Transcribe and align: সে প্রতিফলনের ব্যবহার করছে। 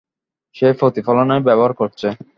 সে 0.55 0.67
প্রতিফলনের 0.73 1.41
ব্যবহার 1.41 1.73
করছে। 1.73 2.07